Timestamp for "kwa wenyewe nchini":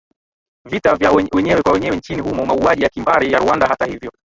1.61-2.21